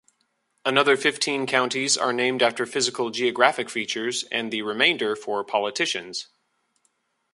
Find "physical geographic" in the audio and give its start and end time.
2.65-3.69